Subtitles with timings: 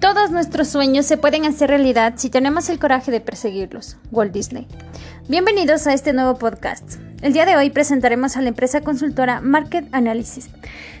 [0.00, 3.98] Todos nuestros sueños se pueden hacer realidad si tenemos el coraje de perseguirlos.
[4.10, 4.66] Walt Disney.
[5.28, 6.94] Bienvenidos a este nuevo podcast.
[7.20, 10.48] El día de hoy presentaremos a la empresa consultora Market Analysis.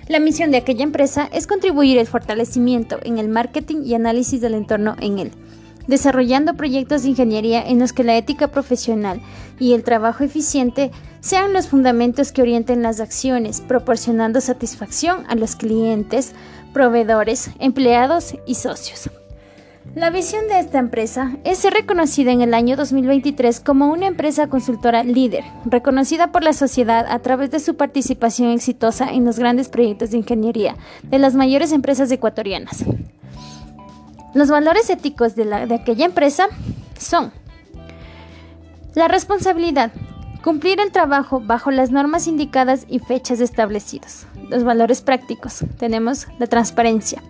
[0.08, 4.52] La misión de aquella empresa es contribuir al fortalecimiento en el marketing y análisis del
[4.52, 5.32] entorno en él,
[5.90, 9.20] desarrollando proyectos de ingeniería en los que la ética profesional
[9.58, 15.56] y el trabajo eficiente sean los fundamentos que orienten las acciones, proporcionando satisfacción a los
[15.56, 16.32] clientes,
[16.72, 19.10] proveedores, empleados y socios.
[19.94, 24.46] La visión de esta empresa es ser reconocida en el año 2023 como una empresa
[24.46, 29.68] consultora líder, reconocida por la sociedad a través de su participación exitosa en los grandes
[29.68, 32.84] proyectos de ingeniería de las mayores empresas ecuatorianas.
[34.34, 36.48] Los valores éticos de, de aquella empresa
[36.98, 37.32] son
[38.94, 39.92] la responsabilidad,
[40.42, 45.64] cumplir el trabajo bajo las normas indicadas y fechas establecidas los valores prácticos.
[45.78, 47.22] Tenemos la transparencia.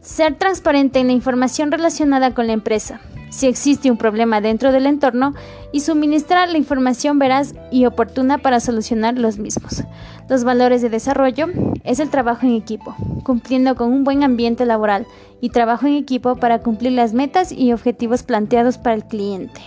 [0.00, 3.00] Ser transparente en la información relacionada con la empresa,
[3.30, 5.34] si existe un problema dentro del entorno,
[5.72, 9.82] y suministrar la información veraz y oportuna para solucionar los mismos.
[10.28, 11.46] Los valores de desarrollo
[11.84, 15.06] es el trabajo en equipo, cumpliendo con un buen ambiente laboral
[15.40, 19.60] y trabajo en equipo para cumplir las metas y objetivos planteados para el cliente.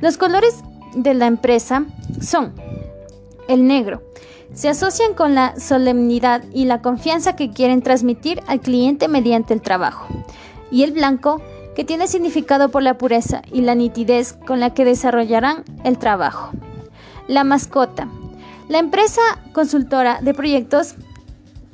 [0.00, 0.62] Los colores
[0.94, 1.86] de la empresa
[2.20, 2.52] son
[3.48, 4.02] el negro,
[4.54, 9.60] se asocian con la solemnidad y la confianza que quieren transmitir al cliente mediante el
[9.60, 10.06] trabajo.
[10.70, 11.42] Y el blanco,
[11.74, 16.50] que tiene significado por la pureza y la nitidez con la que desarrollarán el trabajo.
[17.28, 18.08] La mascota.
[18.70, 19.20] La empresa
[19.52, 20.94] consultora de proyectos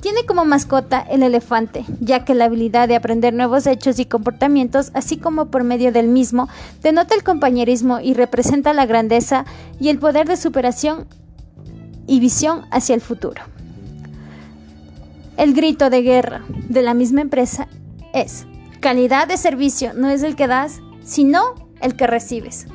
[0.01, 4.89] tiene como mascota el elefante, ya que la habilidad de aprender nuevos hechos y comportamientos,
[4.95, 6.49] así como por medio del mismo,
[6.81, 9.45] denota el compañerismo y representa la grandeza
[9.79, 11.05] y el poder de superación
[12.07, 13.43] y visión hacia el futuro.
[15.37, 17.67] El grito de guerra de la misma empresa
[18.11, 18.47] es,
[18.79, 21.43] calidad de servicio no es el que das, sino
[21.79, 22.65] el que recibes.